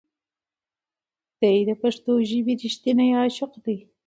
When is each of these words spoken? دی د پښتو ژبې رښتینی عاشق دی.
دی 1.39 1.57
د 1.69 1.71
پښتو 1.81 2.11
ژبې 2.29 2.53
رښتینی 2.61 3.09
عاشق 3.19 3.51
دی. 3.65 3.77